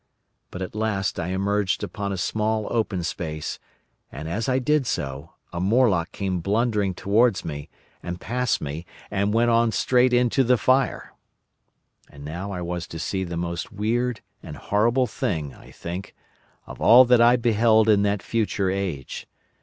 But 0.49 0.63
at 0.63 0.73
last 0.73 1.19
I 1.19 1.27
emerged 1.27 1.83
upon 1.83 2.11
a 2.11 2.17
small 2.17 2.65
open 2.71 3.03
space, 3.03 3.59
and 4.11 4.27
as 4.27 4.49
I 4.49 4.57
did 4.57 4.87
so, 4.87 5.33
a 5.53 5.61
Morlock 5.61 6.11
came 6.11 6.39
blundering 6.39 6.95
towards 6.95 7.45
me, 7.45 7.69
and 8.01 8.19
past 8.19 8.61
me, 8.61 8.83
and 9.11 9.31
went 9.31 9.51
on 9.51 9.71
straight 9.71 10.11
into 10.11 10.43
the 10.43 10.57
fire! 10.57 11.13
"And 12.09 12.25
now 12.25 12.49
I 12.49 12.61
was 12.63 12.87
to 12.87 12.97
see 12.97 13.23
the 13.23 13.37
most 13.37 13.71
weird 13.71 14.21
and 14.41 14.57
horrible 14.57 15.05
thing, 15.05 15.53
I 15.53 15.69
think, 15.69 16.15
of 16.65 16.81
all 16.81 17.05
that 17.05 17.21
I 17.21 17.35
beheld 17.35 17.87
in 17.87 18.01
that 18.01 18.23
future 18.23 18.71
age. 18.71 19.27